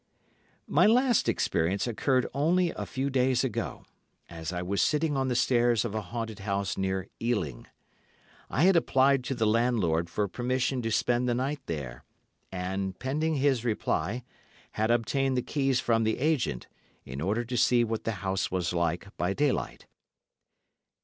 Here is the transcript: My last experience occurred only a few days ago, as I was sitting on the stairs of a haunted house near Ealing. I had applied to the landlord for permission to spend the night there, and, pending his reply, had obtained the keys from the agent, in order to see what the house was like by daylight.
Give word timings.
My 0.65 0.87
last 0.87 1.29
experience 1.29 1.85
occurred 1.85 2.25
only 2.33 2.71
a 2.71 2.87
few 2.87 3.11
days 3.11 3.43
ago, 3.43 3.85
as 4.31 4.51
I 4.51 4.63
was 4.63 4.81
sitting 4.81 5.15
on 5.15 5.27
the 5.27 5.35
stairs 5.35 5.85
of 5.85 5.93
a 5.93 6.01
haunted 6.01 6.39
house 6.39 6.75
near 6.75 7.07
Ealing. 7.21 7.67
I 8.49 8.63
had 8.63 8.75
applied 8.75 9.23
to 9.25 9.35
the 9.35 9.45
landlord 9.45 10.09
for 10.09 10.27
permission 10.27 10.81
to 10.81 10.91
spend 10.91 11.29
the 11.29 11.35
night 11.35 11.59
there, 11.67 12.03
and, 12.51 12.97
pending 12.97 13.35
his 13.35 13.63
reply, 13.63 14.23
had 14.71 14.89
obtained 14.89 15.37
the 15.37 15.43
keys 15.43 15.79
from 15.79 16.03
the 16.03 16.17
agent, 16.17 16.65
in 17.05 17.21
order 17.21 17.45
to 17.45 17.55
see 17.55 17.83
what 17.83 18.03
the 18.03 18.11
house 18.25 18.49
was 18.49 18.73
like 18.73 19.15
by 19.17 19.33
daylight. 19.35 19.85